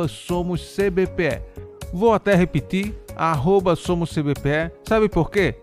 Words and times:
SomosCBPE. 0.07 1.41
Vou 1.91 2.13
até 2.13 2.35
repetir, 2.35 2.95
SomosCBPE. 3.75 4.71
Sabe 4.83 5.09
por 5.09 5.31
quê? 5.31 5.55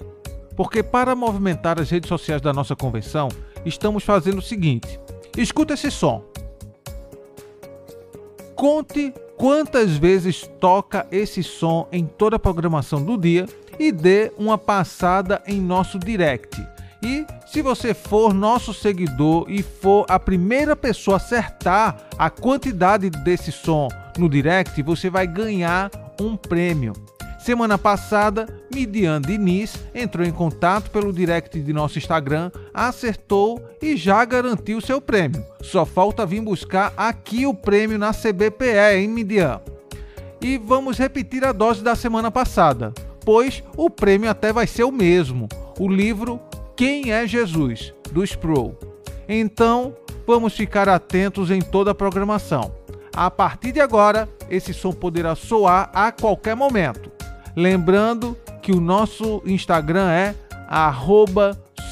Porque 0.56 0.82
para 0.82 1.14
movimentar 1.14 1.80
as 1.80 1.88
redes 1.90 2.08
sociais 2.08 2.42
da 2.42 2.52
nossa 2.52 2.74
convenção, 2.74 3.28
estamos 3.64 4.02
fazendo 4.04 4.38
o 4.38 4.42
seguinte. 4.42 4.98
Escuta 5.36 5.74
esse 5.74 5.90
som. 5.90 6.24
Conte 8.54 9.12
quantas 9.42 9.96
vezes 9.96 10.48
toca 10.60 11.04
esse 11.10 11.42
som 11.42 11.88
em 11.90 12.06
toda 12.06 12.36
a 12.36 12.38
programação 12.38 13.02
do 13.02 13.18
dia 13.18 13.48
e 13.76 13.90
dê 13.90 14.30
uma 14.38 14.56
passada 14.56 15.42
em 15.48 15.60
nosso 15.60 15.98
direct. 15.98 16.64
E 17.02 17.26
se 17.44 17.60
você 17.60 17.92
for 17.92 18.32
nosso 18.32 18.72
seguidor 18.72 19.46
e 19.48 19.60
for 19.60 20.06
a 20.08 20.16
primeira 20.16 20.76
pessoa 20.76 21.16
a 21.16 21.20
acertar 21.20 22.06
a 22.16 22.30
quantidade 22.30 23.10
desse 23.10 23.50
som 23.50 23.88
no 24.16 24.28
direct, 24.28 24.80
você 24.80 25.10
vai 25.10 25.26
ganhar 25.26 25.90
um 26.20 26.36
prêmio. 26.36 26.92
Semana 27.42 27.76
passada, 27.76 28.46
Midian 28.72 29.20
Diniz 29.20 29.74
entrou 29.92 30.24
em 30.24 30.30
contato 30.30 30.92
pelo 30.92 31.12
direct 31.12 31.60
de 31.60 31.72
nosso 31.72 31.98
Instagram, 31.98 32.52
acertou 32.72 33.60
e 33.82 33.96
já 33.96 34.24
garantiu 34.24 34.80
seu 34.80 35.00
prêmio. 35.00 35.44
Só 35.60 35.84
falta 35.84 36.24
vir 36.24 36.40
buscar 36.40 36.92
aqui 36.96 37.44
o 37.44 37.52
prêmio 37.52 37.98
na 37.98 38.12
CBPE, 38.12 38.94
hein, 38.96 39.08
Midian? 39.08 39.60
E 40.40 40.56
vamos 40.56 40.96
repetir 40.98 41.44
a 41.44 41.50
dose 41.50 41.82
da 41.82 41.96
semana 41.96 42.30
passada, 42.30 42.94
pois 43.24 43.60
o 43.76 43.90
prêmio 43.90 44.30
até 44.30 44.52
vai 44.52 44.68
ser 44.68 44.84
o 44.84 44.92
mesmo: 44.92 45.48
o 45.80 45.88
livro 45.88 46.40
Quem 46.76 47.10
é 47.10 47.26
Jesus, 47.26 47.92
do 48.12 48.22
Sproul. 48.22 48.78
Então, 49.28 49.96
vamos 50.24 50.54
ficar 50.54 50.88
atentos 50.88 51.50
em 51.50 51.60
toda 51.60 51.90
a 51.90 51.94
programação. 51.94 52.72
A 53.12 53.28
partir 53.28 53.72
de 53.72 53.80
agora, 53.80 54.28
esse 54.48 54.72
som 54.72 54.92
poderá 54.92 55.34
soar 55.34 55.90
a 55.92 56.12
qualquer 56.12 56.54
momento. 56.54 57.10
Lembrando 57.54 58.36
que 58.60 58.72
o 58.72 58.80
nosso 58.80 59.42
Instagram 59.44 60.10
é 60.10 60.34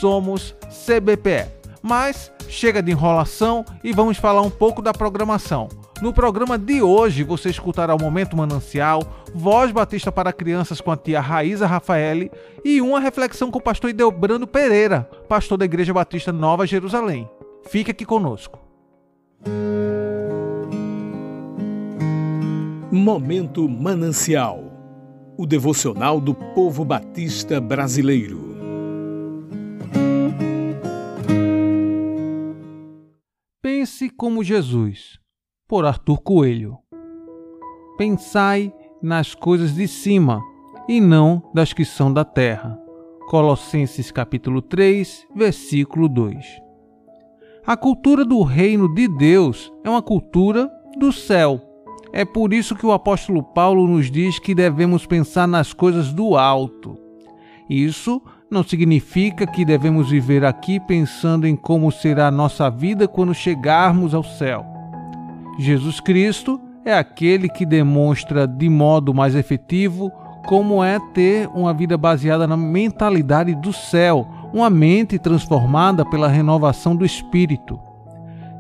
@somoscbpe. 0.01 1.47
Mas 1.83 2.33
chega 2.49 2.83
de 2.83 2.91
enrolação 2.91 3.65
e 3.83 3.93
vamos 3.93 4.19
falar 4.19 4.43
um 4.43 4.51
pouco 4.51 4.83
da 4.83 4.93
programação. 4.93 5.69
No 6.03 6.13
programa 6.15 6.57
de 6.57 6.83
hoje 6.83 7.23
você 7.23 7.51
escutará 7.51 7.95
o 7.95 8.01
Momento 8.01 8.37
Manancial, 8.37 9.03
Voz 9.35 9.71
Batista 9.71 10.11
para 10.11 10.33
Crianças 10.33 10.81
com 10.81 10.91
a 10.91 10.97
tia 10.97 11.21
Raíza 11.21 11.67
Rafaele 11.67 12.31
e 12.65 12.81
uma 12.81 12.99
reflexão 12.99 13.51
com 13.51 13.59
o 13.59 13.63
pastor 13.63 13.91
Ideobrando 13.91 14.47
Pereira, 14.47 15.09
pastor 15.29 15.59
da 15.59 15.65
Igreja 15.67 15.93
Batista 15.93 16.33
Nova 16.33 16.67
Jerusalém. 16.67 17.29
Fique 17.69 17.91
aqui 17.91 18.05
conosco. 18.05 18.59
Momento 22.91 23.69
Manancial 23.69 24.70
o 25.41 25.47
devocional 25.47 26.21
do 26.21 26.35
povo 26.35 26.85
batista 26.85 27.59
brasileiro. 27.63 28.39
Pense 33.63 34.11
como 34.11 34.45
Jesus, 34.45 35.19
por 35.67 35.87
Arthur 35.87 36.21
Coelho. 36.21 36.77
Pensai 37.97 38.71
nas 39.03 39.35
coisas 39.35 39.75
de 39.75 39.89
cima 39.89 40.43
e 40.87 41.01
não 41.01 41.43
das 41.55 41.73
que 41.73 41.87
são 41.87 42.13
da 42.13 42.23
terra. 42.23 42.79
Colossenses 43.31 44.11
capítulo 44.11 44.61
3, 44.61 45.27
versículo 45.35 46.07
2. 46.07 46.45
A 47.65 47.79
cultura 47.79 48.27
do 48.27 48.43
reino 48.43 48.95
de 48.95 49.09
Deus 49.09 49.73
é 49.83 49.89
uma 49.89 50.03
cultura 50.03 50.71
do 50.99 51.11
céu 51.11 51.70
é 52.13 52.25
por 52.25 52.53
isso 52.53 52.75
que 52.75 52.85
o 52.85 52.93
apóstolo 52.93 53.43
Paulo 53.43 53.87
nos 53.87 54.11
diz 54.11 54.39
que 54.39 54.55
devemos 54.55 55.07
pensar 55.07 55.47
nas 55.47 55.73
coisas 55.73 56.13
do 56.13 56.37
alto. 56.37 56.99
Isso 57.69 58.21
não 58.51 58.65
significa 58.65 59.47
que 59.47 59.65
devemos 59.65 60.11
viver 60.11 60.45
aqui 60.45 60.81
pensando 60.81 61.47
em 61.47 61.55
como 61.55 61.93
será 61.93 62.27
a 62.27 62.33
nossa 62.33 62.69
vida 62.69 63.07
quando 63.07 63.33
chegarmos 63.33 64.13
ao 64.13 64.25
céu. 64.25 64.67
Jesus 65.59 66.01
Cristo 66.01 66.61
é 66.85 66.93
aquele 66.93 67.49
que 67.49 67.65
demonstra 67.65 68.47
de 68.47 68.69
modo 68.69 69.15
mais 69.15 69.35
efetivo 69.35 70.11
como 70.47 70.83
é 70.83 70.99
ter 71.13 71.49
uma 71.55 71.73
vida 71.73 71.97
baseada 71.97 72.47
na 72.47 72.57
mentalidade 72.57 73.55
do 73.55 73.73
céu, 73.73 74.27
uma 74.53 74.71
mente 74.71 75.19
transformada 75.19 76.05
pela 76.05 76.27
renovação 76.27 76.97
do 76.97 77.05
espírito. 77.05 77.79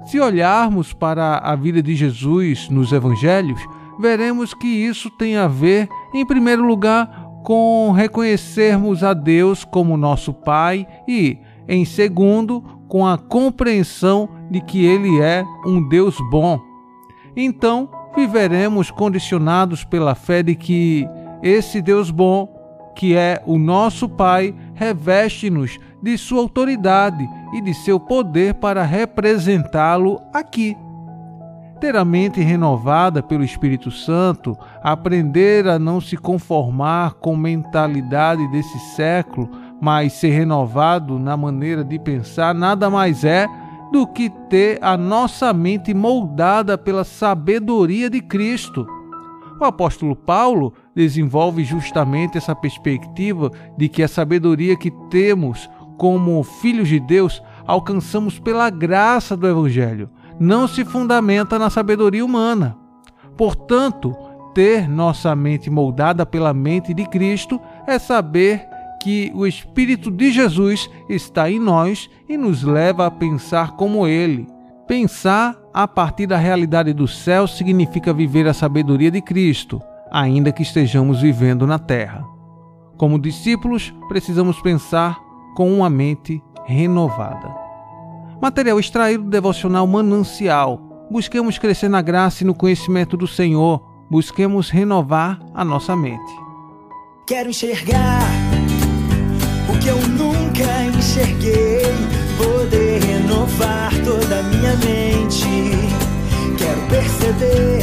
Se 0.05 0.19
olharmos 0.19 0.93
para 0.93 1.38
a 1.38 1.55
vida 1.55 1.83
de 1.83 1.94
Jesus 1.94 2.69
nos 2.69 2.93
evangelhos, 2.93 3.61
veremos 3.99 4.55
que 4.55 4.66
isso 4.66 5.11
tem 5.11 5.37
a 5.37 5.47
ver, 5.47 5.88
em 6.15 6.25
primeiro 6.25 6.65
lugar, 6.65 7.31
com 7.43 7.93
reconhecermos 7.93 9.03
a 9.05 9.15
Deus 9.15 9.65
como 9.65 9.97
nosso 9.97 10.33
Pai 10.33 10.87
e, 11.06 11.39
em 11.69 11.84
segundo, 11.84 12.62
com 12.89 13.06
a 13.06 13.16
compreensão 13.16 14.28
de 14.50 14.60
que 14.60 14.84
Ele 14.84 15.21
é 15.21 15.44
um 15.66 15.87
Deus 15.87 16.16
bom. 16.31 16.59
Então, 17.37 17.89
viveremos 18.15 18.91
condicionados 18.91 19.84
pela 19.84 20.15
fé 20.15 20.43
de 20.43 20.55
que 20.55 21.06
esse 21.43 21.81
Deus 21.81 22.10
bom, 22.10 22.49
que 22.97 23.15
é 23.15 23.41
o 23.47 23.56
nosso 23.59 24.09
Pai, 24.09 24.55
reveste-nos 24.75 25.78
de 26.03 26.16
sua 26.16 26.41
autoridade 26.41 27.28
e 27.53 27.61
de 27.61 27.75
seu 27.75 27.99
poder 27.99 28.55
para 28.55 28.83
representá-lo 28.83 30.21
aqui. 30.33 30.77
Ter 31.81 31.97
a 31.97 32.05
mente 32.05 32.41
renovada 32.41 33.22
pelo 33.22 33.43
Espírito 33.43 33.91
Santo, 33.91 34.56
aprender 34.83 35.66
a 35.66 35.78
não 35.78 36.00
se 36.00 36.16
conformar 36.16 37.15
com 37.15 37.34
mentalidade 37.34 38.47
desse 38.49 38.78
século, 38.94 39.49
mas 39.81 40.12
ser 40.12 40.31
renovado 40.31 41.19
na 41.19 41.37
maneira 41.37 41.83
de 41.83 41.99
pensar, 41.99 42.55
nada 42.55 42.91
mais 42.91 43.25
é 43.25 43.47
do 43.91 44.06
que 44.06 44.31
ter 44.49 44.78
a 44.83 44.97
nossa 44.97 45.53
mente 45.53 45.93
moldada 45.93 46.77
pela 46.77 47.03
sabedoria 47.03 48.10
de 48.10 48.21
Cristo. 48.21 48.86
O 49.60 49.65
apóstolo 49.65 50.16
Paulo 50.16 50.72
desenvolve 50.95 51.65
justamente 51.65 52.39
essa 52.39 52.54
perspectiva 52.54 53.51
de 53.77 53.89
que 53.89 54.03
a 54.03 54.09
sabedoria 54.09 54.77
que 54.77 54.91
temos 55.10 55.69
como 56.00 56.42
filhos 56.42 56.88
de 56.88 56.98
Deus, 56.98 57.42
alcançamos 57.66 58.38
pela 58.38 58.70
graça 58.70 59.36
do 59.36 59.47
Evangelho, 59.47 60.08
não 60.41 60.66
se 60.66 60.82
fundamenta 60.82 61.58
na 61.58 61.68
sabedoria 61.68 62.24
humana. 62.24 62.74
Portanto, 63.36 64.16
ter 64.54 64.88
nossa 64.88 65.36
mente 65.36 65.68
moldada 65.68 66.24
pela 66.24 66.54
mente 66.54 66.94
de 66.94 67.04
Cristo 67.04 67.60
é 67.86 67.98
saber 67.98 68.66
que 69.02 69.30
o 69.34 69.47
Espírito 69.47 70.10
de 70.10 70.32
Jesus 70.32 70.88
está 71.06 71.50
em 71.50 71.58
nós 71.58 72.08
e 72.26 72.34
nos 72.38 72.62
leva 72.62 73.04
a 73.04 73.10
pensar 73.10 73.72
como 73.72 74.06
Ele. 74.06 74.47
Pensar 74.88 75.54
a 75.74 75.86
partir 75.86 76.26
da 76.26 76.38
realidade 76.38 76.94
do 76.94 77.06
céu 77.06 77.47
significa 77.47 78.10
viver 78.10 78.48
a 78.48 78.54
sabedoria 78.54 79.10
de 79.10 79.20
Cristo, 79.20 79.82
ainda 80.10 80.50
que 80.50 80.62
estejamos 80.62 81.20
vivendo 81.20 81.66
na 81.66 81.78
terra. 81.78 82.24
Como 82.97 83.18
discípulos, 83.18 83.92
precisamos 84.08 84.58
pensar 84.62 85.28
com 85.60 85.71
uma 85.71 85.91
mente 85.91 86.42
renovada. 86.65 87.54
Material 88.41 88.80
extraído 88.80 89.24
do 89.24 89.28
devocional 89.28 89.86
Manancial, 89.86 90.80
Busquemos 91.10 91.59
crescer 91.59 91.91
na 91.91 92.01
graça 92.01 92.42
e 92.42 92.47
no 92.47 92.54
conhecimento 92.54 93.15
do 93.15 93.27
Senhor. 93.27 93.83
Busquemos 94.10 94.71
renovar 94.71 95.39
a 95.53 95.62
nossa 95.62 95.95
mente. 95.95 96.33
Quero 97.27 97.51
enxergar 97.51 98.22
o 99.68 99.78
que 99.80 99.89
eu 99.89 99.98
nunca 100.09 100.84
enxerguei, 100.97 101.83
poder 102.39 103.03
renovar 103.03 103.92
toda 104.03 104.39
a 104.39 104.42
minha 104.45 104.77
mente. 104.77 105.45
Quero 106.57 106.80
perceber 106.89 107.80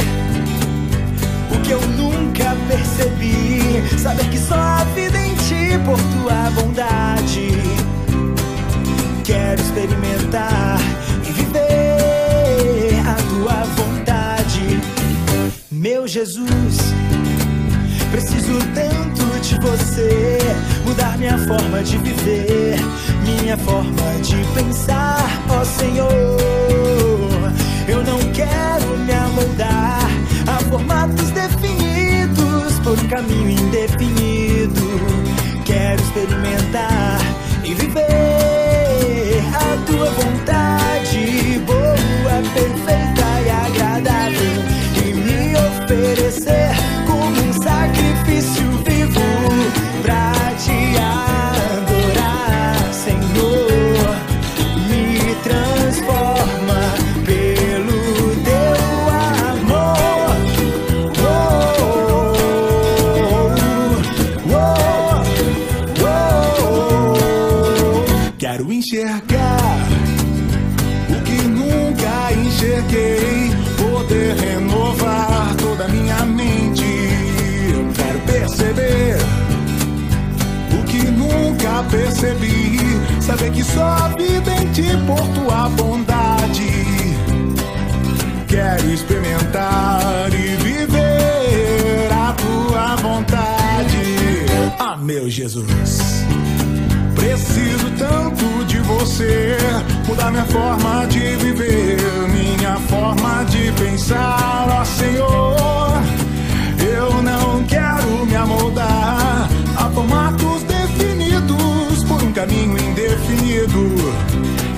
o 1.54 1.62
que 1.62 1.70
eu 1.70 1.80
nunca 1.96 2.56
percebi, 2.66 3.98
saber 3.98 4.28
que 4.30 4.38
só 4.38 4.56
a 4.56 4.84
vida 4.96 5.16
em 5.18 5.27
por 5.84 5.98
tua 5.98 6.50
bondade. 6.50 7.50
Quero 9.24 9.60
experimentar 9.60 10.78
e 11.26 11.32
viver 11.32 13.00
a 13.06 13.14
tua 13.14 13.64
vontade, 13.76 14.80
meu 15.70 16.08
Jesus. 16.08 16.78
Preciso 18.10 18.58
tanto 18.74 19.40
de 19.40 19.60
você 19.60 20.38
mudar 20.86 21.18
minha 21.18 21.36
forma 21.46 21.82
de 21.82 21.98
viver, 21.98 22.76
minha 23.24 23.56
forma 23.58 24.20
de 24.22 24.36
pensar, 24.54 25.28
ó 25.50 25.64
Senhor. 25.64 26.38
Eu 27.86 28.02
não 28.04 28.18
quero 28.32 28.96
me 29.04 29.12
amoldar 29.12 30.08
a 30.46 30.58
formatos 30.70 31.30
definidos 31.30 32.78
por 32.82 32.96
caminho 33.08 33.50
indefinido. 33.50 34.27
Experimentar 36.18 37.20
e 37.62 37.74
viver 37.74 38.17
que 83.58 83.64
só 83.64 83.82
a 83.82 84.08
vida 84.16 84.52
em 84.54 84.72
ti 84.72 84.88
por 85.04 85.20
tua 85.34 85.68
bondade. 85.70 86.70
Quero 88.46 88.88
experimentar 88.92 90.28
e 90.32 90.56
viver 90.62 92.08
a 92.12 92.32
tua 92.34 92.96
vontade. 92.96 94.46
Ah, 94.78 94.96
meu 94.96 95.28
Jesus. 95.28 96.24
Preciso 97.16 97.90
tanto 97.98 98.64
de 98.66 98.78
você 98.78 99.56
mudar 100.06 100.30
minha 100.30 100.44
forma 100.44 101.06
de 101.08 101.36
viver, 101.36 101.98
minha 102.28 102.76
forma 102.88 103.44
de 103.46 103.72
pensar, 103.72 104.68
ó 104.70 104.84
Senhor. 104.84 106.00
Eu 106.96 107.22
não 107.22 107.64
quero 107.64 108.24
me 108.24 108.36
amoldar 108.36 109.48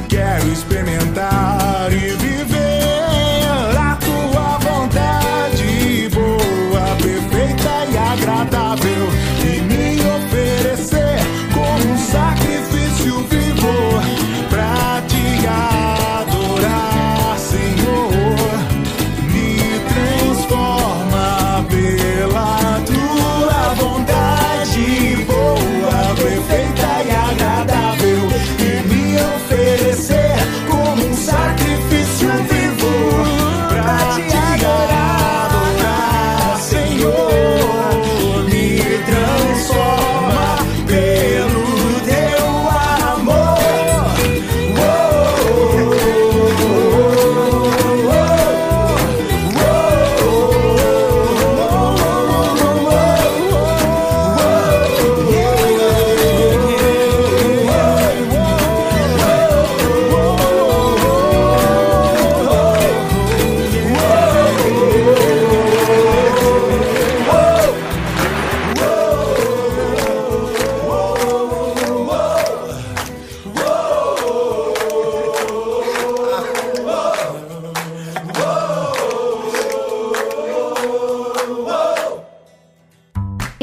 Quero 0.09 0.51
experimentar 0.51 1.93
e 1.93 2.10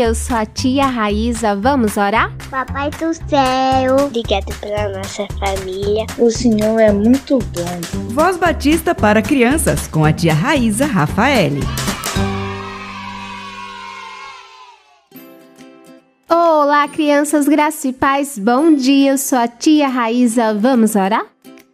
Eu 0.08 0.16
sou 0.16 0.38
a 0.38 0.46
tia 0.46 0.86
Raíza, 0.86 1.54
vamos 1.54 1.98
orar? 1.98 2.34
Papai 2.50 2.90
do 2.92 3.14
céu, 3.14 4.06
obrigado 4.06 4.58
pela 4.62 4.88
nossa 4.98 5.28
família. 5.38 6.06
O 6.18 6.32
Senhor 6.32 6.80
é 6.80 6.94
muito 6.94 7.40
bom. 7.40 8.14
Voz 8.14 8.38
Batista 8.38 8.96
para 8.96 9.22
crianças 9.22 9.86
com 9.86 10.06
a 10.06 10.14
tia 10.14 10.34
Raíza 10.34 10.86
Rafaele. 10.86 11.60
Olá, 16.30 16.88
crianças, 16.88 17.46
graça 17.46 17.90
e 17.90 17.92
paz, 17.92 18.40
bom 18.40 18.74
dia, 18.74 19.12
eu 19.12 19.18
sou 19.18 19.38
a 19.38 19.48
tia 19.50 19.90
Raíza, 19.90 20.54
vamos 20.54 20.96
orar? 20.96 21.26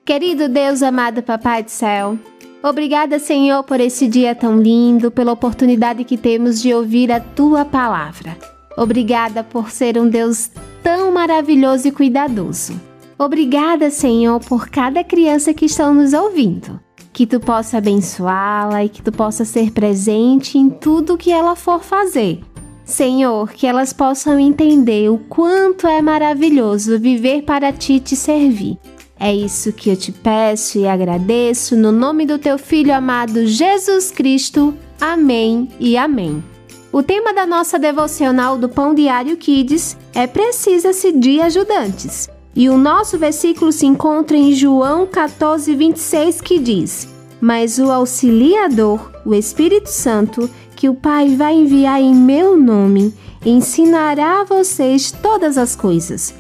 Querido 0.04 0.50
Deus 0.50 0.82
amado 0.82 1.22
Papai 1.22 1.62
do 1.62 1.70
céu, 1.70 2.18
obrigada, 2.64 3.20
Senhor, 3.20 3.64
por 3.64 3.80
esse 3.80 4.08
dia 4.08 4.34
tão 4.34 4.58
lindo, 4.58 5.12
pela 5.12 5.32
oportunidade 5.32 6.04
que 6.04 6.18
temos 6.18 6.62
de 6.62 6.74
ouvir 6.74 7.12
a 7.12 7.20
tua 7.20 7.66
palavra. 7.66 8.38
Obrigada 8.78 9.44
por 9.44 9.70
ser 9.70 9.98
um 9.98 10.10
Deus 10.10 10.50
tão 10.82 11.12
maravilhoso 11.12 11.88
e 11.88 11.92
cuidadoso. 11.92 12.80
Obrigada, 13.18 13.90
Senhor, 13.90 14.40
por 14.40 14.70
cada 14.70 15.04
criança 15.04 15.54
que 15.54 15.66
está 15.66 15.92
nos 15.92 16.14
ouvindo. 16.14 16.80
Que 17.12 17.28
tu 17.28 17.40
possa 17.40 17.78
abençoá-la 17.78 18.84
e 18.84 18.90
que 18.90 19.04
tu 19.04 19.12
possa 19.12 19.46
ser 19.46 19.72
presente 19.72 20.58
em 20.58 20.70
tudo 20.70 21.18
que 21.18 21.32
ela 21.32 21.56
for 21.56 21.84
fazer. 21.84 22.42
Senhor, 22.84 23.52
que 23.54 23.66
elas 23.66 23.94
possam 23.94 24.38
entender 24.38 25.10
o 25.10 25.18
quanto 25.18 25.88
é 25.88 26.02
maravilhoso 26.02 27.00
viver 27.00 27.44
para 27.44 27.72
ti 27.72 28.00
te 28.00 28.16
servir. 28.16 28.78
É 29.20 29.34
isso 29.34 29.72
que 29.72 29.90
eu 29.90 29.96
te 29.96 30.12
peço 30.12 30.78
e 30.78 30.88
agradeço 30.88 31.76
no 31.76 31.92
nome 31.92 32.26
do 32.26 32.38
teu 32.38 32.58
filho 32.58 32.94
amado 32.94 33.46
Jesus 33.46 34.12
Cristo. 34.12 34.74
Amém 35.00 35.70
e 35.80 35.96
amém. 35.96 36.44
O 36.92 37.02
tema 37.02 37.34
da 37.34 37.46
nossa 37.46 37.80
devocional 37.80 38.58
do 38.58 38.70
Pão 38.70 38.94
Diário 38.94 39.36
Kids 39.38 39.98
é 40.14 40.28
Precisa-se 40.28 41.12
de 41.12 41.42
ajudantes. 41.42 42.30
E 42.56 42.70
o 42.70 42.78
nosso 42.78 43.18
versículo 43.18 43.72
se 43.72 43.86
encontra 43.86 44.38
em 44.38 44.54
João 44.54 45.08
14, 45.08 45.74
26, 45.74 46.42
que 46.42 46.60
diz: 46.60 47.08
Mas 47.42 47.80
o 47.80 47.90
auxiliador, 47.90 49.12
o 49.26 49.34
Espírito 49.34 49.90
Santo, 49.90 50.48
que 50.76 50.88
o 50.88 50.94
Pai 50.94 51.36
vai 51.36 51.56
enviar 51.56 52.00
em 52.00 52.14
meu 52.14 52.56
nome, 52.56 53.12
ensinará 53.44 54.42
a 54.42 54.44
vocês 54.44 55.12
todas 55.12 55.58
as 55.58 55.76
coisas. 55.76 56.34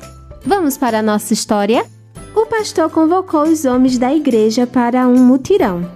Vamos 0.45 0.77
para 0.77 0.99
a 0.99 1.03
nossa 1.03 1.33
história? 1.33 1.85
O 2.35 2.45
pastor 2.47 2.89
convocou 2.89 3.43
os 3.43 3.63
homens 3.63 3.97
da 3.97 4.13
igreja 4.13 4.65
para 4.65 5.07
um 5.07 5.17
mutirão. 5.17 5.89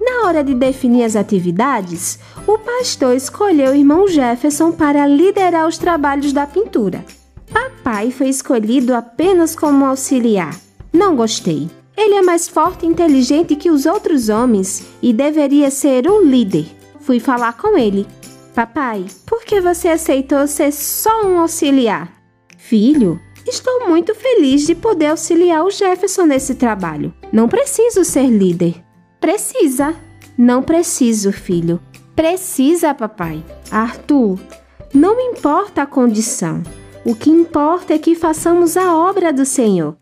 Na 0.00 0.26
hora 0.26 0.42
de 0.42 0.54
definir 0.54 1.04
as 1.04 1.14
atividades, 1.14 2.18
o 2.46 2.58
pastor 2.58 3.14
escolheu 3.14 3.72
o 3.72 3.74
irmão 3.74 4.08
Jefferson 4.08 4.72
para 4.72 5.06
liderar 5.06 5.68
os 5.68 5.76
trabalhos 5.76 6.32
da 6.32 6.46
pintura. 6.46 7.04
Papai 7.52 8.10
foi 8.10 8.28
escolhido 8.28 8.94
apenas 8.94 9.54
como 9.54 9.84
auxiliar. 9.84 10.58
Não 10.92 11.14
gostei. 11.14 11.68
Ele 11.96 12.14
é 12.14 12.22
mais 12.22 12.48
forte 12.48 12.86
e 12.86 12.88
inteligente 12.88 13.56
que 13.56 13.70
os 13.70 13.84
outros 13.84 14.28
homens 14.28 14.84
e 15.02 15.12
deveria 15.12 15.70
ser 15.70 16.08
o 16.08 16.22
líder. 16.22 16.66
Fui 17.00 17.20
falar 17.20 17.54
com 17.54 17.76
ele. 17.76 18.06
Papai, 18.54 19.04
por 19.26 19.44
que 19.44 19.60
você 19.60 19.88
aceitou 19.88 20.46
ser 20.46 20.72
só 20.72 21.26
um 21.26 21.38
auxiliar? 21.38 22.10
Filho, 22.56 23.20
estou 23.48 23.88
muito 23.88 24.14
feliz 24.14 24.66
de 24.66 24.74
poder 24.74 25.06
auxiliar 25.06 25.64
o 25.64 25.70
Jefferson 25.70 26.24
nesse 26.24 26.54
trabalho. 26.54 27.12
Não 27.32 27.48
preciso 27.48 28.04
ser 28.04 28.26
líder. 28.28 28.82
Precisa. 29.20 29.94
Não 30.36 30.62
preciso, 30.62 31.32
filho. 31.32 31.80
Precisa, 32.14 32.94
papai. 32.94 33.44
Arthur, 33.70 34.38
não 34.92 35.20
importa 35.20 35.82
a 35.82 35.86
condição. 35.86 36.62
O 37.04 37.14
que 37.14 37.30
importa 37.30 37.94
é 37.94 37.98
que 37.98 38.14
façamos 38.14 38.76
a 38.76 38.94
obra 38.94 39.32
do 39.32 39.44
Senhor. 39.44 39.96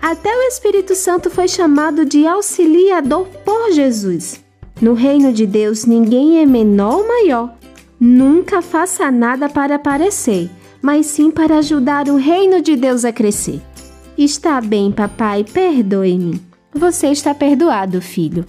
Até 0.00 0.36
o 0.36 0.42
Espírito 0.42 0.94
Santo 0.94 1.30
foi 1.30 1.46
chamado 1.46 2.04
de 2.04 2.26
auxiliador 2.26 3.26
por 3.44 3.72
Jesus. 3.72 4.42
No 4.80 4.94
reino 4.94 5.32
de 5.32 5.46
Deus, 5.46 5.84
ninguém 5.84 6.42
é 6.42 6.46
menor 6.46 6.96
ou 6.98 7.08
maior. 7.08 7.54
Nunca 8.00 8.60
faça 8.60 9.10
nada 9.12 9.48
para 9.48 9.76
aparecer, 9.76 10.50
mas 10.82 11.06
sim 11.06 11.30
para 11.30 11.58
ajudar 11.58 12.08
o 12.08 12.16
reino 12.16 12.60
de 12.60 12.76
Deus 12.76 13.04
a 13.04 13.12
crescer. 13.12 13.62
Está 14.18 14.60
bem, 14.60 14.90
papai, 14.92 15.44
perdoe-me. 15.44 16.42
Você 16.74 17.08
está 17.08 17.32
perdoado, 17.34 18.02
filho. 18.02 18.44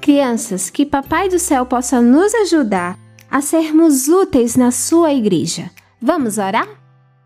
Crianças, 0.00 0.70
que 0.70 0.86
Papai 0.86 1.28
do 1.28 1.38
Céu 1.38 1.66
possa 1.66 2.00
nos 2.00 2.34
ajudar 2.34 2.98
a 3.30 3.40
sermos 3.40 4.08
úteis 4.08 4.56
na 4.56 4.70
sua 4.70 5.12
igreja. 5.12 5.70
Vamos 6.00 6.38
orar? 6.38 6.66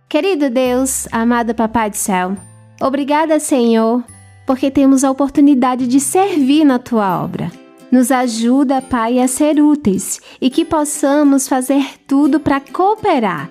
Querido 0.09 0.51
Deus, 0.51 1.07
amado 1.13 1.55
Papai 1.55 1.91
do 1.91 1.97
Céu, 1.97 2.37
Obrigada, 2.83 3.39
Senhor, 3.39 4.03
porque 4.45 4.69
temos 4.69 5.05
a 5.05 5.11
oportunidade 5.11 5.87
de 5.87 6.01
servir 6.01 6.65
na 6.65 6.81
tua 6.81 7.23
obra. 7.23 7.49
Nos 7.93 8.11
ajuda, 8.11 8.83
Pai, 8.83 9.21
a 9.21 9.29
ser 9.29 9.61
úteis 9.61 10.21
e 10.41 10.51
que 10.51 10.65
possamos 10.65 11.47
fazer 11.47 11.85
tudo 12.09 12.41
para 12.41 12.59
cooperar, 12.59 13.51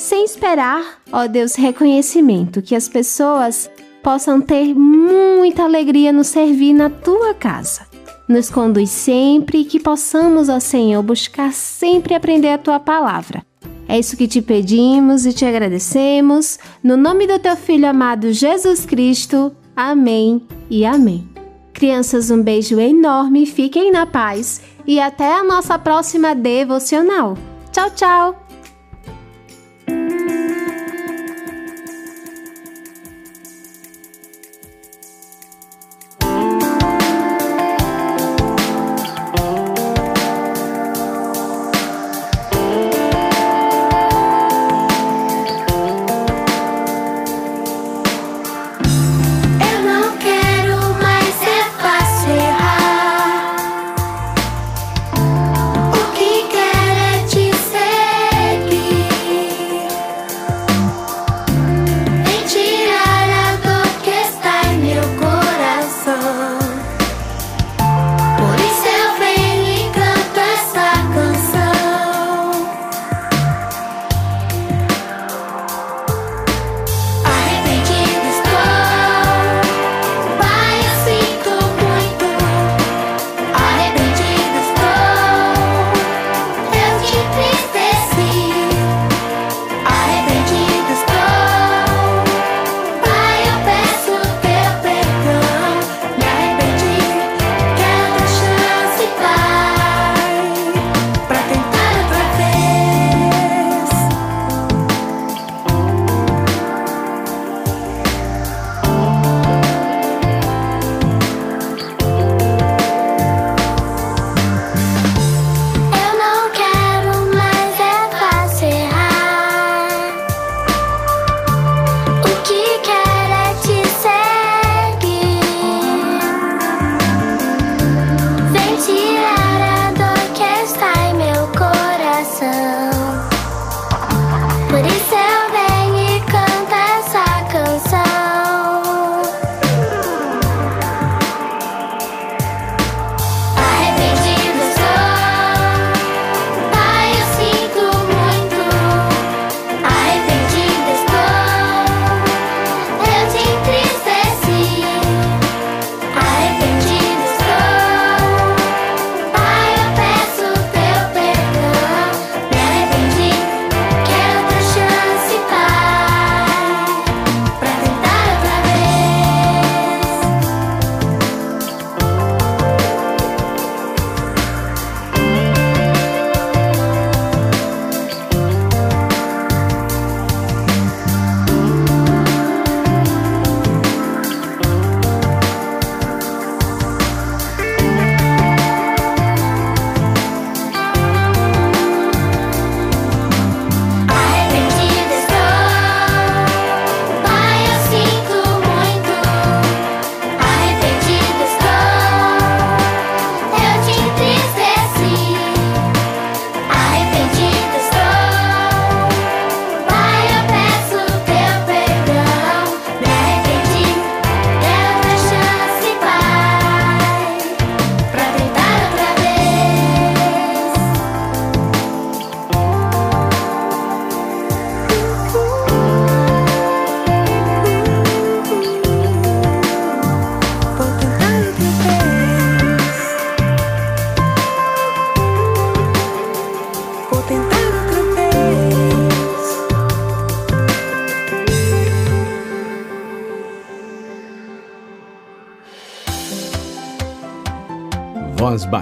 sem 0.00 0.24
esperar, 0.24 1.00
ó 1.12 1.26
Deus, 1.26 1.54
reconhecimento, 1.54 2.62
que 2.62 2.74
as 2.74 2.88
pessoas 2.88 3.70
possam 4.02 4.40
ter 4.40 4.74
muita 4.74 5.64
alegria 5.64 6.12
no 6.12 6.24
servir 6.24 6.72
na 6.72 6.88
tua 6.88 7.34
casa. 7.34 7.86
Nos 8.28 8.48
conduz 8.48 8.90
sempre 8.90 9.58
e 9.58 9.64
que 9.64 9.80
possamos, 9.80 10.48
ó 10.48 10.58
Senhor, 10.60 11.02
buscar 11.02 11.52
sempre 11.52 12.14
aprender 12.14 12.50
a 12.50 12.58
tua 12.58 12.80
palavra 12.80 13.44
é 13.90 13.98
isso 13.98 14.16
que 14.16 14.28
te 14.28 14.40
pedimos 14.40 15.26
e 15.26 15.32
te 15.32 15.44
agradecemos. 15.44 16.60
No 16.80 16.96
nome 16.96 17.26
do 17.26 17.40
teu 17.40 17.56
filho 17.56 17.88
amado 17.88 18.32
Jesus 18.32 18.86
Cristo. 18.86 19.50
Amém 19.74 20.46
e 20.70 20.86
amém. 20.86 21.28
Crianças, 21.72 22.30
um 22.30 22.40
beijo 22.40 22.78
enorme, 22.78 23.46
fiquem 23.46 23.90
na 23.90 24.06
paz 24.06 24.60
e 24.86 25.00
até 25.00 25.34
a 25.34 25.42
nossa 25.42 25.76
próxima 25.76 26.36
devocional. 26.36 27.36
Tchau, 27.72 27.90
tchau! 27.90 28.39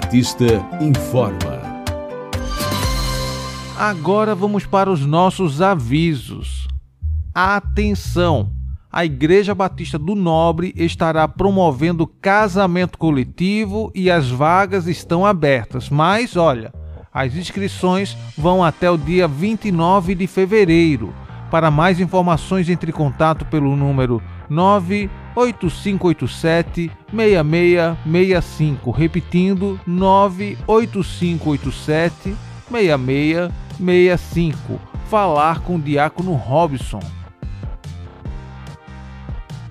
Batista 0.08 0.66
informa. 0.80 1.84
Agora 3.78 4.34
vamos 4.34 4.64
para 4.64 4.90
os 4.90 5.04
nossos 5.04 5.60
avisos. 5.60 6.66
Atenção! 7.34 8.50
A 8.90 9.04
Igreja 9.04 9.54
Batista 9.54 9.98
do 9.98 10.14
Nobre 10.14 10.72
estará 10.74 11.28
promovendo 11.28 12.06
casamento 12.06 12.96
coletivo 12.96 13.92
e 13.94 14.10
as 14.10 14.30
vagas 14.30 14.86
estão 14.86 15.26
abertas. 15.26 15.90
Mas 15.90 16.38
olha, 16.38 16.72
as 17.12 17.36
inscrições 17.36 18.16
vão 18.34 18.64
até 18.64 18.90
o 18.90 18.96
dia 18.96 19.28
29 19.28 20.14
de 20.14 20.26
fevereiro. 20.26 21.12
Para 21.50 21.70
mais 21.70 22.00
informações, 22.00 22.70
entre 22.70 22.92
em 22.92 22.94
contato 22.94 23.44
pelo 23.44 23.76
número 23.76 24.22
98587 25.38 26.90
6665, 27.12 28.90
repetindo 28.90 29.78
98587 29.86 32.34
6665. 32.70 34.80
Falar 35.08 35.60
com 35.60 35.76
o 35.76 35.80
diácono 35.80 36.32
Robson. 36.32 37.00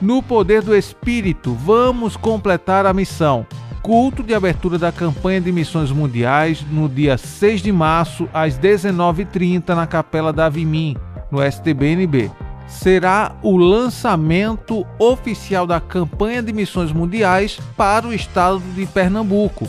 No 0.01 0.23
poder 0.23 0.61
do 0.61 0.73
Espírito, 0.75 1.53
vamos 1.53 2.15
completar 2.15 2.85
a 2.85 2.93
missão. 2.93 3.45
Culto 3.81 4.23
de 4.23 4.33
abertura 4.33 4.77
da 4.77 4.89
campanha 4.91 5.41
de 5.41 5.51
missões 5.51 5.91
mundiais 5.91 6.65
no 6.71 6.87
dia 6.87 7.17
6 7.17 7.61
de 7.61 7.71
março, 7.71 8.29
às 8.33 8.57
19h30, 8.57 9.75
na 9.75 9.87
Capela 9.87 10.31
da 10.31 10.45
Avimim, 10.45 10.95
no 11.31 11.43
STBNB. 11.43 12.31
Será 12.67 13.35
o 13.41 13.57
lançamento 13.57 14.85
oficial 14.99 15.65
da 15.65 15.79
campanha 15.79 16.43
de 16.43 16.51
missões 16.51 16.91
mundiais 16.91 17.59
para 17.75 18.07
o 18.07 18.13
estado 18.13 18.59
de 18.75 18.85
Pernambuco. 18.85 19.67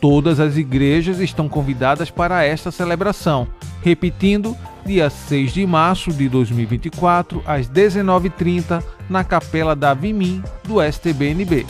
Todas 0.00 0.40
as 0.40 0.56
igrejas 0.56 1.20
estão 1.20 1.48
convidadas 1.48 2.10
para 2.10 2.44
esta 2.44 2.70
celebração. 2.70 3.46
Repetindo, 3.82 4.56
dia 4.84 5.08
6 5.10 5.52
de 5.52 5.66
março 5.66 6.12
de 6.12 6.28
2024, 6.28 7.42
às 7.46 7.68
19h30, 7.68 8.82
na 9.08 9.22
Capela 9.22 9.76
da 9.76 9.94
Vimim, 9.94 10.42
do 10.64 10.82
STBNB. 10.82 11.66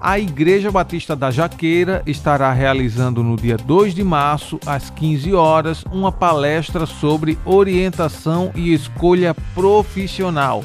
A 0.00 0.16
Igreja 0.16 0.70
Batista 0.70 1.16
da 1.16 1.28
Jaqueira 1.28 2.04
estará 2.06 2.52
realizando 2.52 3.20
no 3.24 3.34
dia 3.34 3.56
2 3.56 3.96
de 3.96 4.04
março, 4.04 4.60
às 4.64 4.90
15 4.90 5.34
horas, 5.34 5.84
uma 5.90 6.12
palestra 6.12 6.86
sobre 6.86 7.36
orientação 7.44 8.52
e 8.54 8.72
escolha 8.72 9.34
profissional. 9.56 10.64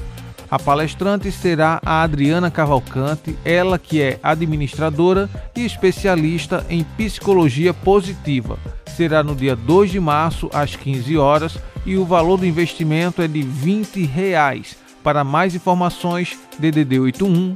A 0.52 0.60
palestrante 0.60 1.32
será 1.32 1.82
a 1.84 2.04
Adriana 2.04 2.52
Cavalcante, 2.52 3.36
ela 3.44 3.80
que 3.80 4.00
é 4.04 4.20
administradora 4.22 5.28
e 5.56 5.66
especialista 5.66 6.64
em 6.70 6.84
psicologia 6.84 7.74
positiva. 7.74 8.60
Será 8.86 9.24
no 9.24 9.36
dia 9.36 9.56
2 9.56 9.90
de 9.90 10.00
março, 10.00 10.48
às 10.54 10.76
15 10.76 11.18
horas, 11.18 11.58
e 11.88 11.98
o 11.98 12.06
valor 12.06 12.38
do 12.38 12.46
investimento 12.46 13.20
é 13.20 13.28
de 13.28 13.42
20 13.42 14.06
reais. 14.06 14.78
Para 15.04 15.24
mais 15.24 15.56
informações, 15.56 16.40
DDD 16.60 17.00
81 17.00 17.56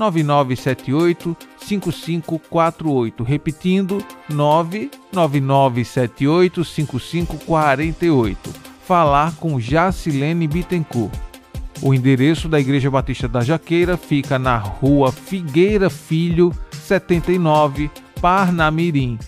99978 0.00 1.36
5548. 1.58 3.22
Repetindo, 3.22 4.02
99978 4.30 6.64
5548. 6.64 8.50
Falar 8.86 9.34
com 9.36 9.60
Jacilene 9.60 10.48
Bittencourt. 10.48 11.12
O 11.82 11.92
endereço 11.94 12.48
da 12.48 12.58
Igreja 12.58 12.90
Batista 12.90 13.28
da 13.28 13.42
Jaqueira 13.42 13.96
fica 13.96 14.36
na 14.38 14.56
rua 14.56 15.12
Figueira 15.12 15.90
Filho, 15.90 16.52
79, 16.72 17.90
Parnamirim. 18.20 19.18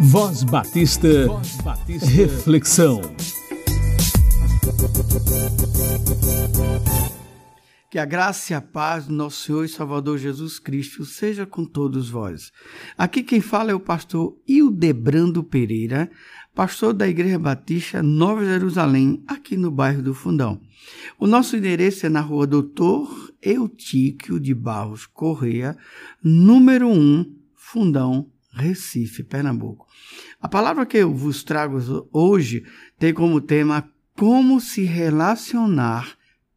Voz 0.00 0.42
Batista, 0.42 1.26
Voz 1.26 1.56
Batista. 1.62 2.06
Reflexão. 2.06 3.00
Que 7.90 7.98
a 7.98 8.04
graça 8.04 8.52
e 8.52 8.56
a 8.56 8.60
paz 8.60 9.06
do 9.06 9.14
nosso 9.14 9.44
Senhor 9.46 9.64
e 9.64 9.68
Salvador 9.68 10.18
Jesus 10.18 10.58
Cristo 10.58 11.04
seja 11.04 11.46
com 11.46 11.64
todos 11.64 12.10
vós. 12.10 12.50
Aqui 12.98 13.22
quem 13.22 13.40
fala 13.40 13.70
é 13.70 13.74
o 13.74 13.78
pastor 13.78 14.36
Hildebrando 14.48 15.44
Pereira, 15.44 16.10
pastor 16.54 16.92
da 16.92 17.06
Igreja 17.06 17.38
Batista 17.38 18.02
Nova 18.02 18.44
Jerusalém, 18.44 19.22
aqui 19.28 19.56
no 19.56 19.70
bairro 19.70 20.02
do 20.02 20.12
Fundão. 20.12 20.60
O 21.20 21.26
nosso 21.26 21.56
endereço 21.56 22.06
é 22.06 22.08
na 22.08 22.20
rua 22.20 22.46
Doutor 22.46 23.32
Eutíquio 23.40 24.40
de 24.40 24.54
Barros 24.54 25.06
Correia, 25.06 25.76
número 26.20 26.88
1, 26.88 27.32
Fundão, 27.54 28.28
Recife, 28.52 29.22
Pernambuco. 29.22 29.86
A 30.40 30.48
palavra 30.48 30.84
que 30.84 30.96
eu 30.96 31.14
vos 31.14 31.44
trago 31.44 31.78
hoje 32.12 32.64
tem 32.98 33.14
como 33.14 33.40
tema 33.40 33.88
como 34.16 34.60
se 34.60 34.84
relacionar 34.84 36.16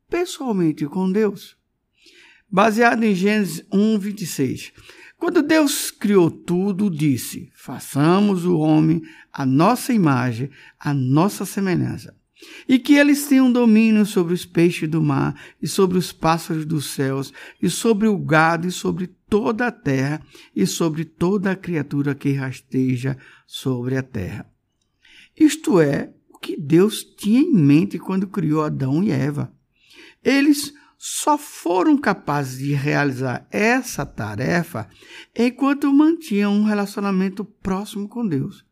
pessoalmente 0.09 0.85
com 0.85 1.11
Deus. 1.11 1.57
Baseado 2.49 3.03
em 3.03 3.13
Gênesis 3.13 3.65
1, 3.71 3.99
26. 3.99 4.71
Quando 5.17 5.41
Deus 5.41 5.91
criou 5.91 6.29
tudo, 6.29 6.89
disse: 6.89 7.51
façamos 7.55 8.45
o 8.45 8.57
homem 8.59 9.01
a 9.33 9.45
nossa 9.45 9.91
imagem, 9.91 10.49
a 10.79 10.93
nossa 10.93 11.45
semelhança. 11.45 12.15
E 12.69 12.77
que 12.77 12.93
eles 12.93 13.25
tenham 13.25 13.51
domínio 13.51 14.05
sobre 14.05 14.33
os 14.33 14.45
peixes 14.45 14.87
do 14.87 15.01
mar, 15.01 15.35
e 15.59 15.67
sobre 15.67 15.97
os 15.97 16.11
pássaros 16.11 16.65
dos 16.65 16.85
céus, 16.91 17.33
e 17.59 17.67
sobre 17.67 18.07
o 18.07 18.15
gado, 18.15 18.67
e 18.67 18.71
sobre 18.71 19.07
toda 19.07 19.67
a 19.67 19.71
terra, 19.71 20.21
e 20.55 20.67
sobre 20.67 21.03
toda 21.03 21.51
a 21.51 21.55
criatura 21.55 22.13
que 22.13 22.31
rasteja 22.33 23.17
sobre 23.47 23.97
a 23.97 24.03
terra. 24.03 24.47
Isto 25.35 25.79
é 25.79 26.13
o 26.37 26.39
que 26.39 26.55
Deus 26.55 27.03
tinha 27.03 27.41
em 27.41 27.51
mente 27.51 27.97
quando 27.97 28.27
criou 28.27 28.63
Adão 28.63 29.03
e 29.03 29.09
Eva. 29.09 29.51
Eles 30.23 30.71
só 30.97 31.35
foram 31.37 31.97
capazes 31.97 32.59
de 32.59 32.73
realizar 32.73 33.47
essa 33.51 34.05
tarefa 34.05 34.87
enquanto 35.35 35.91
mantinham 35.91 36.53
um 36.53 36.63
relacionamento 36.63 37.43
próximo 37.43 38.07
com 38.07 38.25
Deus. 38.25 38.63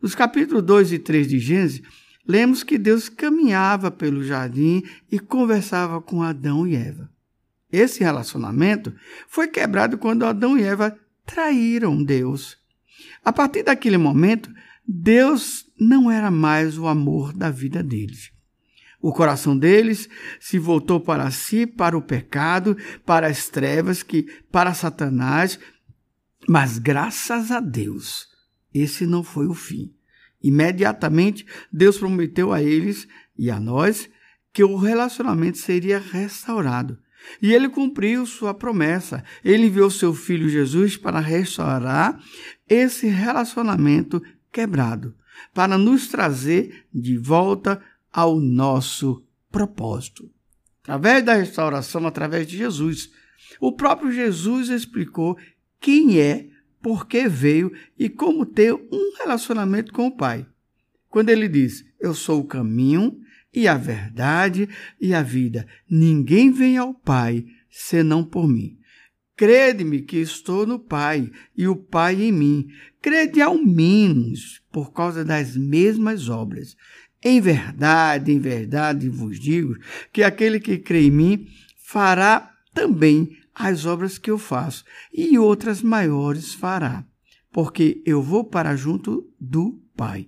Nos 0.00 0.14
capítulos 0.14 0.62
2 0.62 0.92
e 0.92 0.98
3 1.00 1.28
de 1.28 1.38
Gênesis, 1.40 1.82
lemos 2.26 2.62
que 2.62 2.78
Deus 2.78 3.08
caminhava 3.08 3.90
pelo 3.90 4.22
jardim 4.22 4.84
e 5.10 5.18
conversava 5.18 6.00
com 6.00 6.22
Adão 6.22 6.66
e 6.66 6.76
Eva. 6.76 7.10
Esse 7.70 8.00
relacionamento 8.00 8.94
foi 9.26 9.48
quebrado 9.48 9.98
quando 9.98 10.24
Adão 10.24 10.56
e 10.56 10.62
Eva 10.62 10.96
traíram 11.26 12.02
Deus. 12.02 12.56
A 13.24 13.32
partir 13.32 13.64
daquele 13.64 13.98
momento, 13.98 14.50
Deus 14.86 15.67
não 15.78 16.10
era 16.10 16.30
mais 16.30 16.78
o 16.78 16.86
amor 16.86 17.32
da 17.32 17.50
vida 17.50 17.82
deles. 17.82 18.30
O 19.00 19.12
coração 19.12 19.56
deles 19.56 20.08
se 20.40 20.58
voltou 20.58 21.00
para 21.00 21.30
si, 21.30 21.66
para 21.66 21.96
o 21.96 22.02
pecado, 22.02 22.76
para 23.06 23.28
as 23.28 23.48
trevas, 23.48 24.02
que 24.02 24.24
para 24.50 24.74
Satanás. 24.74 25.58
Mas 26.48 26.78
graças 26.78 27.52
a 27.52 27.60
Deus, 27.60 28.26
esse 28.74 29.06
não 29.06 29.22
foi 29.22 29.46
o 29.46 29.54
fim. 29.54 29.94
Imediatamente, 30.42 31.46
Deus 31.72 31.98
prometeu 31.98 32.52
a 32.52 32.62
eles 32.62 33.06
e 33.36 33.50
a 33.50 33.60
nós 33.60 34.08
que 34.52 34.64
o 34.64 34.76
relacionamento 34.76 35.58
seria 35.58 35.98
restaurado. 35.98 36.98
E 37.42 37.52
ele 37.52 37.68
cumpriu 37.68 38.24
sua 38.26 38.54
promessa. 38.54 39.22
Ele 39.44 39.66
enviou 39.66 39.90
seu 39.90 40.14
filho 40.14 40.48
Jesus 40.48 40.96
para 40.96 41.20
restaurar 41.20 42.18
esse 42.68 43.06
relacionamento 43.06 44.22
quebrado, 44.52 45.14
para 45.52 45.78
nos 45.78 46.08
trazer 46.08 46.86
de 46.92 47.16
volta 47.16 47.82
ao 48.12 48.40
nosso 48.40 49.24
propósito. 49.50 50.30
Através 50.82 51.24
da 51.24 51.34
restauração, 51.34 52.06
através 52.06 52.46
de 52.46 52.56
Jesus. 52.56 53.10
O 53.60 53.72
próprio 53.72 54.10
Jesus 54.10 54.68
explicou 54.68 55.36
quem 55.80 56.18
é, 56.18 56.48
por 56.80 57.06
que 57.06 57.28
veio 57.28 57.72
e 57.98 58.08
como 58.08 58.46
ter 58.46 58.72
um 58.72 59.14
relacionamento 59.18 59.92
com 59.92 60.06
o 60.06 60.16
Pai. 60.16 60.46
Quando 61.08 61.30
ele 61.30 61.48
diz: 61.48 61.84
Eu 62.00 62.14
sou 62.14 62.40
o 62.40 62.46
caminho 62.46 63.20
e 63.52 63.66
a 63.66 63.76
verdade 63.76 64.68
e 65.00 65.12
a 65.14 65.22
vida, 65.22 65.66
ninguém 65.90 66.50
vem 66.50 66.76
ao 66.76 66.94
Pai 66.94 67.44
senão 67.70 68.24
por 68.24 68.48
mim. 68.48 68.77
Crede-me 69.38 70.02
que 70.02 70.16
estou 70.16 70.66
no 70.66 70.80
Pai 70.80 71.30
e 71.56 71.68
o 71.68 71.76
Pai 71.76 72.20
em 72.20 72.32
mim. 72.32 72.66
Crede 73.00 73.40
ao 73.40 73.56
menos 73.56 74.60
por 74.72 74.92
causa 74.92 75.24
das 75.24 75.56
mesmas 75.56 76.28
obras. 76.28 76.76
Em 77.22 77.40
verdade, 77.40 78.32
em 78.32 78.40
verdade 78.40 79.08
vos 79.08 79.38
digo 79.38 79.76
que 80.12 80.24
aquele 80.24 80.58
que 80.58 80.76
crê 80.76 81.02
em 81.02 81.12
mim 81.12 81.46
fará 81.76 82.52
também 82.74 83.30
as 83.54 83.86
obras 83.86 84.18
que 84.18 84.28
eu 84.28 84.38
faço, 84.38 84.84
e 85.12 85.38
outras 85.38 85.82
maiores 85.82 86.52
fará, 86.52 87.04
porque 87.52 88.02
eu 88.04 88.20
vou 88.20 88.42
para 88.44 88.74
junto 88.74 89.28
do 89.40 89.80
Pai. 89.96 90.26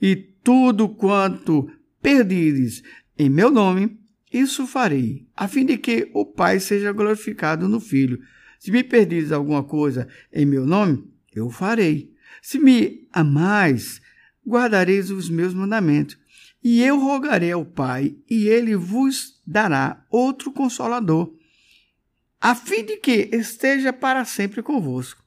E 0.00 0.16
tudo 0.16 0.88
quanto 0.88 1.70
perdires 2.00 2.82
em 3.18 3.28
meu 3.28 3.50
nome, 3.50 3.98
isso 4.32 4.66
farei, 4.66 5.26
a 5.36 5.46
fim 5.46 5.66
de 5.66 5.76
que 5.76 6.10
o 6.14 6.24
Pai 6.24 6.58
seja 6.58 6.90
glorificado 6.92 7.68
no 7.68 7.80
Filho. 7.80 8.18
Se 8.58 8.70
me 8.70 8.82
pedires 8.82 9.32
alguma 9.32 9.62
coisa 9.62 10.08
em 10.32 10.46
meu 10.46 10.66
nome, 10.66 11.04
eu 11.34 11.50
farei. 11.50 12.14
Se 12.40 12.58
me 12.58 13.06
amais, 13.12 14.00
guardareis 14.46 15.10
os 15.10 15.28
meus 15.28 15.52
mandamentos. 15.52 16.18
E 16.62 16.82
eu 16.82 16.98
rogarei 16.98 17.52
ao 17.52 17.64
Pai, 17.64 18.16
e 18.28 18.48
ele 18.48 18.74
vos 18.74 19.40
dará 19.46 20.04
outro 20.10 20.50
consolador, 20.50 21.32
a 22.40 22.54
fim 22.54 22.84
de 22.84 22.96
que 22.96 23.30
esteja 23.32 23.92
para 23.92 24.24
sempre 24.24 24.62
convosco. 24.62 25.24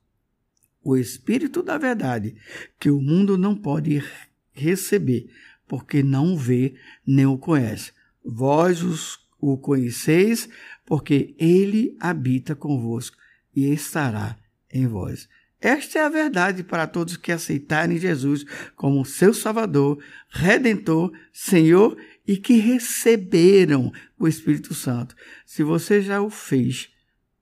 O 0.84 0.98
Espírito 0.98 1.64
da 1.64 1.78
Verdade, 1.78 2.36
que 2.80 2.90
o 2.90 3.02
mundo 3.02 3.38
não 3.38 3.56
pode 3.56 4.04
receber, 4.52 5.30
porque 5.68 6.04
não 6.04 6.34
o 6.34 6.38
vê 6.38 6.76
nem 7.06 7.26
o 7.26 7.38
conhece. 7.38 7.94
Vós 8.24 8.84
os, 8.84 9.20
o 9.40 9.58
conheceis, 9.58 10.50
porque 10.90 11.36
ele 11.38 11.96
habita 12.00 12.56
convosco 12.56 13.16
e 13.56 13.72
estará 13.72 14.36
em 14.74 14.88
vós. 14.88 15.30
Esta 15.62 16.00
é 16.00 16.02
a 16.04 16.10
verdade 16.10 16.64
para 16.64 16.88
todos 16.88 17.16
que 17.16 17.32
aceitarem 17.32 18.00
Jesus 18.00 18.44
como 18.76 19.06
seu 19.06 19.32
Salvador, 19.32 20.04
Redentor, 20.30 21.12
Senhor 21.32 21.96
e 22.28 22.38
que 22.38 22.56
receberam 22.56 23.92
o 24.18 24.28
Espírito 24.28 24.74
Santo. 24.74 25.16
Se 25.46 25.62
você 25.62 26.02
já 26.02 26.22
o 26.22 26.30
fez, 26.32 26.90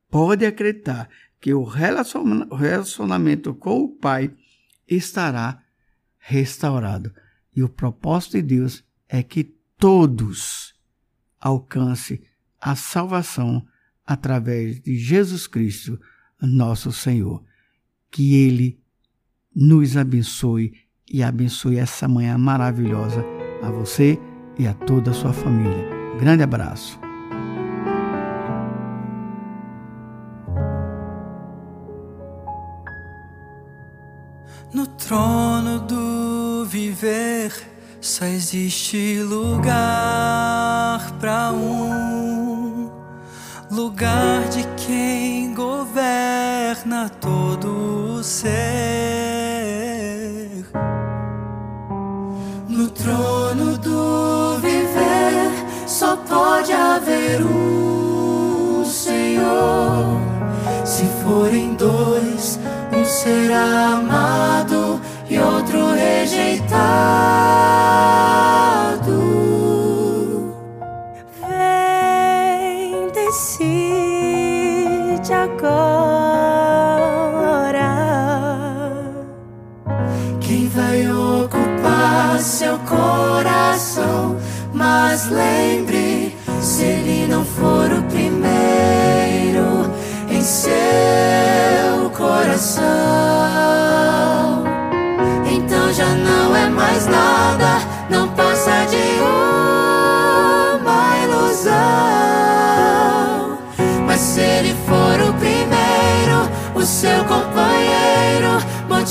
pode 0.09 0.45
acreditar 0.45 1.09
que 1.39 1.53
o 1.53 1.63
relacionamento 1.63 3.53
com 3.53 3.79
o 3.81 3.95
Pai 3.95 4.29
estará 4.85 5.63
restaurado. 6.17 7.13
E 7.55 7.63
o 7.63 7.69
propósito 7.69 8.33
de 8.33 8.41
Deus 8.41 8.83
é 9.07 9.23
que 9.23 9.55
todos 9.77 10.75
alcancem 11.39 12.21
a 12.61 12.75
salvação 12.75 13.65
através 14.05 14.79
de 14.79 14.97
Jesus 14.97 15.47
Cristo, 15.47 15.99
nosso 16.41 16.91
Senhor. 16.91 17.43
Que 18.09 18.35
Ele 18.35 18.79
nos 19.55 19.97
abençoe 19.97 20.73
e 21.11 21.23
abençoe 21.23 21.77
essa 21.77 22.07
manhã 22.07 22.37
maravilhosa 22.37 23.23
a 23.61 23.69
você 23.71 24.19
e 24.57 24.67
a 24.67 24.73
toda 24.73 25.11
a 25.11 25.13
sua 25.13 25.33
família. 25.33 25.85
grande 26.19 26.43
abraço. 26.43 26.99
No 34.73 34.85
trono 34.85 35.79
do 35.79 36.65
viver 36.65 37.51
só 38.01 38.25
existe 38.25 39.21
lugar 39.23 40.99
para 41.19 41.51
um 41.51 42.36
lugar 43.69 44.47
de 44.49 44.63
quem 44.85 45.53
governa 45.53 47.09
todo 47.21 48.17
o 48.17 48.23
ser. 48.23 48.47
No 52.69 52.89
trono 52.89 53.77
do 53.77 54.57
viver 54.59 55.51
só 55.85 56.15
pode 56.15 56.71
haver 56.71 57.41
um 57.41 58.85
Senhor. 58.85 60.21
Se 60.85 61.05
forem 61.23 61.75
dois, 61.75 62.59
um 62.91 63.05
será 63.05 63.95
amado 63.97 65.01
e 65.29 65.37
outro 65.37 65.93
rejeitado. 65.93 66.66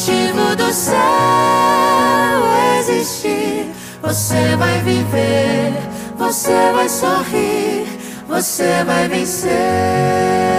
Motivo 0.07 0.55
do 0.55 0.73
céu 0.73 0.97
existir, 2.79 3.73
você 4.01 4.55
vai 4.57 4.81
viver, 4.83 5.73
você 6.17 6.71
vai 6.73 6.89
sorrir, 6.89 7.89
você 8.29 8.85
vai 8.85 9.09
vencer. 9.09 10.56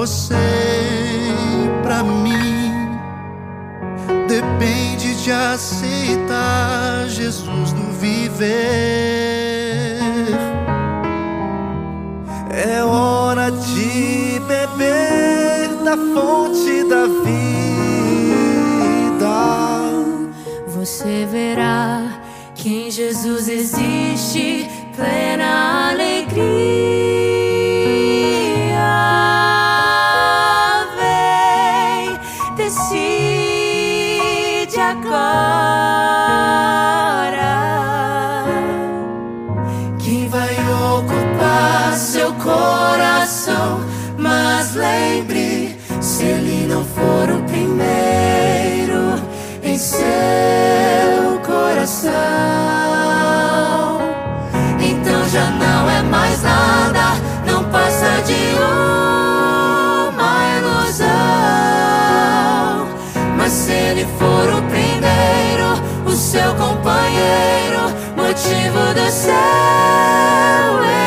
Você 0.00 0.39
echo. 34.90 35.59
Do 69.10 69.12
céu 69.12 69.32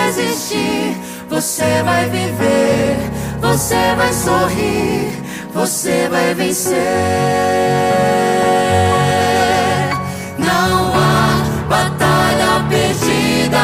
existir, 0.10 0.98
você 1.30 1.82
vai 1.84 2.10
viver, 2.10 2.98
você 3.40 3.96
vai 3.96 4.12
sorrir, 4.12 5.24
você 5.54 6.10
vai 6.10 6.34
vencer. 6.34 6.76
Não 10.38 10.94
há 10.94 11.46
batalha 11.70 12.68
perdida 12.68 13.64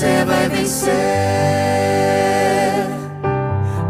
Você 0.00 0.24
vai 0.24 0.48
vencer. 0.48 0.90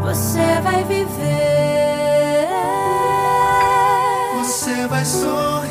Você 0.02 0.60
vai 0.60 0.82
viver. 0.82 2.48
Você 4.38 4.88
vai 4.88 5.04
sorrir. 5.04 5.70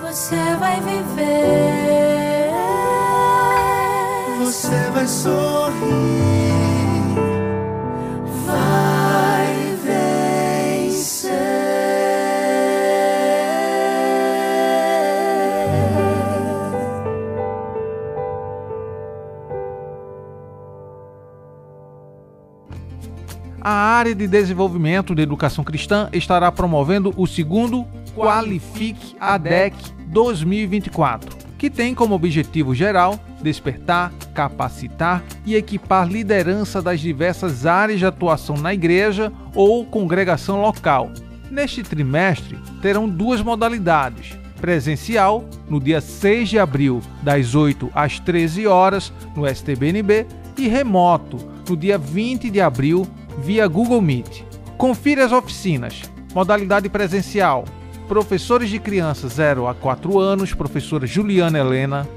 Você 0.00 0.36
vai 0.60 0.80
viver. 0.82 2.52
Você 4.38 4.90
vai 4.92 5.08
sorrir. 5.08 5.57
Área 23.98 24.14
de 24.14 24.28
desenvolvimento 24.28 25.12
de 25.12 25.22
educação 25.22 25.64
cristã 25.64 26.08
estará 26.12 26.52
promovendo 26.52 27.12
o 27.16 27.26
segundo 27.26 27.84
Qualifique 28.14 29.16
ADEC 29.18 29.74
2024, 30.06 31.36
que 31.58 31.68
tem 31.68 31.96
como 31.96 32.14
objetivo 32.14 32.76
geral 32.76 33.18
despertar, 33.42 34.12
capacitar 34.32 35.24
e 35.44 35.56
equipar 35.56 36.06
liderança 36.06 36.80
das 36.80 37.00
diversas 37.00 37.66
áreas 37.66 37.98
de 37.98 38.06
atuação 38.06 38.56
na 38.56 38.72
igreja 38.72 39.32
ou 39.52 39.84
congregação 39.84 40.62
local. 40.62 41.10
Neste 41.50 41.82
trimestre, 41.82 42.56
terão 42.80 43.08
duas 43.08 43.42
modalidades: 43.42 44.38
presencial, 44.60 45.44
no 45.68 45.80
dia 45.80 46.00
6 46.00 46.48
de 46.48 46.58
abril, 46.58 47.00
das 47.20 47.56
8 47.56 47.90
às 47.92 48.20
13 48.20 48.64
horas, 48.64 49.12
no 49.34 49.44
STBNB, 49.44 50.24
e 50.56 50.68
remoto, 50.68 51.38
no 51.68 51.76
dia 51.76 51.98
20 51.98 52.50
de 52.50 52.60
abril, 52.60 53.06
via 53.42 53.66
Google 53.66 54.00
Meet. 54.00 54.44
Confira 54.76 55.24
as 55.24 55.32
oficinas. 55.32 56.02
Modalidade 56.34 56.88
presencial. 56.88 57.64
Professores 58.06 58.70
de 58.70 58.78
crianças 58.78 59.34
0 59.34 59.66
a 59.66 59.74
4 59.74 60.18
anos, 60.18 60.54
professora 60.54 61.06
Juliana 61.06 61.58
Helena. 61.58 62.08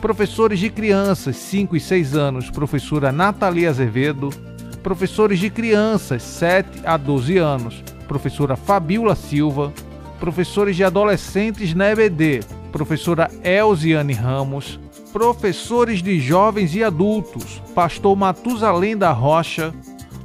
Professores 0.00 0.58
de 0.58 0.70
crianças 0.70 1.36
5 1.36 1.76
e 1.76 1.80
6 1.80 2.14
anos, 2.14 2.50
professora 2.50 3.12
Natalia 3.12 3.70
Azevedo. 3.70 4.30
Professores 4.82 5.38
de 5.38 5.50
crianças 5.50 6.22
7 6.22 6.82
a 6.84 6.96
12 6.96 7.38
anos, 7.38 7.82
professora 8.06 8.56
Fabiola 8.56 9.16
Silva. 9.16 9.72
Professores 10.20 10.76
de 10.76 10.84
adolescentes 10.84 11.74
na 11.74 11.90
EBD, 11.90 12.40
professora 12.72 13.30
Elziane 13.44 14.14
Ramos. 14.14 14.80
Professores 15.12 16.02
de 16.02 16.20
jovens 16.20 16.74
e 16.74 16.84
adultos, 16.84 17.62
pastor 17.74 18.16
Matusalém 18.16 18.96
da 18.96 19.12
Rocha, 19.12 19.74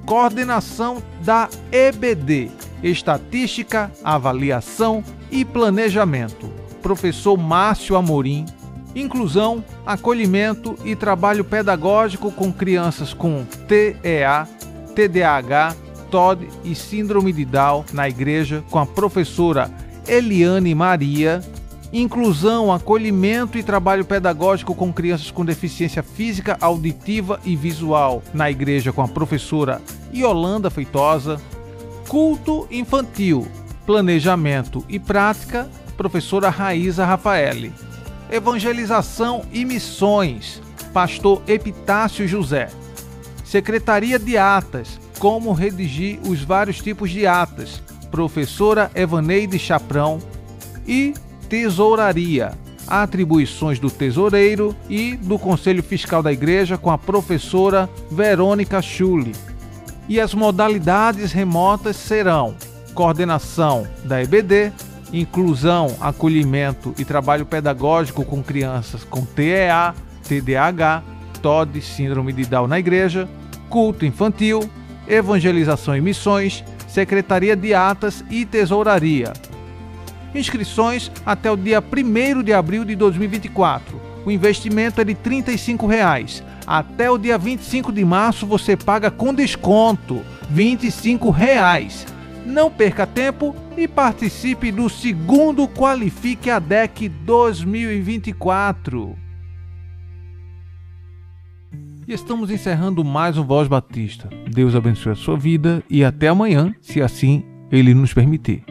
coordenação 0.05 1.01
da 1.23 1.49
EBD, 1.71 2.51
Estatística, 2.83 3.91
Avaliação 4.03 5.03
e 5.29 5.45
Planejamento, 5.45 6.49
professor 6.81 7.37
Márcio 7.37 7.95
Amorim, 7.95 8.45
inclusão, 8.95 9.63
acolhimento 9.85 10.75
e 10.83 10.95
trabalho 10.95 11.43
pedagógico 11.43 12.31
com 12.31 12.51
crianças 12.51 13.13
com 13.13 13.45
TEA, 13.67 14.47
TDAH, 14.95 15.75
TOD 16.09 16.47
e 16.63 16.75
Síndrome 16.75 17.31
de 17.31 17.45
Down 17.45 17.85
na 17.93 18.09
igreja 18.09 18.63
com 18.69 18.79
a 18.79 18.85
professora 18.85 19.71
Eliane 20.07 20.75
Maria, 20.75 21.41
inclusão, 21.93 22.71
acolhimento 22.71 23.57
e 23.57 23.63
trabalho 23.63 24.05
pedagógico 24.05 24.73
com 24.73 24.93
crianças 24.93 25.29
com 25.29 25.43
deficiência 25.43 26.01
física, 26.01 26.57
auditiva 26.61 27.39
e 27.43 27.55
visual. 27.55 28.23
Na 28.33 28.49
igreja 28.49 28.93
com 28.93 29.01
a 29.01 29.07
professora 29.07 29.81
Yolanda 30.13 30.69
Feitosa, 30.69 31.41
culto 32.07 32.67
infantil, 32.71 33.47
planejamento 33.85 34.85
e 34.87 34.99
prática, 34.99 35.69
professora 35.97 36.49
Raíza 36.49 37.05
Rafaeli, 37.05 37.73
evangelização 38.31 39.43
e 39.51 39.65
missões, 39.65 40.61
pastor 40.93 41.41
Epitácio 41.47 42.27
José, 42.27 42.69
secretaria 43.43 44.17
de 44.17 44.37
atas, 44.37 44.99
como 45.19 45.51
redigir 45.51 46.19
os 46.25 46.41
vários 46.41 46.81
tipos 46.81 47.11
de 47.11 47.27
atas, 47.27 47.81
professora 48.09 48.89
Evaneide 48.95 49.59
Chaprão 49.59 50.19
e 50.87 51.13
Tesouraria, 51.51 52.53
atribuições 52.87 53.77
do 53.77 53.91
tesoureiro 53.91 54.73
e 54.89 55.17
do 55.17 55.37
Conselho 55.37 55.83
Fiscal 55.83 56.23
da 56.23 56.31
Igreja 56.31 56.77
com 56.77 56.89
a 56.89 56.97
professora 56.97 57.89
Verônica 58.09 58.81
Schulli. 58.81 59.33
E 60.07 60.17
as 60.17 60.33
modalidades 60.33 61.33
remotas 61.33 61.97
serão 61.97 62.55
coordenação 62.93 63.85
da 64.05 64.23
EBD, 64.23 64.71
inclusão, 65.11 65.93
acolhimento 65.99 66.95
e 66.97 67.03
trabalho 67.03 67.45
pedagógico 67.45 68.23
com 68.23 68.41
crianças 68.41 69.03
com 69.03 69.25
TEA, 69.25 69.93
TDAH, 70.29 71.03
TOD, 71.41 71.81
síndrome 71.81 72.31
de 72.31 72.45
Down 72.45 72.67
na 72.67 72.79
igreja, 72.79 73.27
culto 73.69 74.05
infantil, 74.05 74.69
evangelização 75.05 75.97
e 75.97 75.99
missões, 75.99 76.63
secretaria 76.87 77.57
de 77.57 77.73
atas 77.73 78.23
e 78.29 78.45
tesouraria. 78.45 79.33
Inscrições 80.33 81.11
até 81.25 81.51
o 81.51 81.57
dia 81.57 81.81
1 81.81 82.43
de 82.43 82.53
abril 82.53 82.85
de 82.85 82.95
2024. 82.95 83.99
O 84.25 84.31
investimento 84.31 85.01
é 85.01 85.03
de 85.03 85.15
35 85.15 85.87
reais. 85.87 86.43
Até 86.65 87.09
o 87.09 87.17
dia 87.17 87.37
25 87.37 87.91
de 87.91 88.05
março 88.05 88.45
você 88.45 88.77
paga 88.77 89.11
com 89.11 89.33
desconto 89.33 90.21
25 90.49 91.29
reais. 91.29 92.05
Não 92.45 92.71
perca 92.71 93.05
tempo 93.05 93.55
e 93.77 93.87
participe 93.87 94.71
do 94.71 94.89
segundo 94.89 95.67
Qualifique 95.67 96.49
a 96.49 96.59
DEC 96.59 97.09
2024. 97.09 99.15
E 102.07 102.13
estamos 102.13 102.49
encerrando 102.49 103.03
mais 103.03 103.37
um 103.37 103.43
Voz 103.43 103.67
Batista. 103.67 104.29
Deus 104.49 104.75
abençoe 104.75 105.13
a 105.13 105.15
sua 105.15 105.37
vida 105.37 105.83
e 105.89 106.03
até 106.03 106.27
amanhã, 106.27 106.73
se 106.81 107.01
assim 107.01 107.43
Ele 107.71 107.93
nos 107.93 108.13
permitir. 108.13 108.70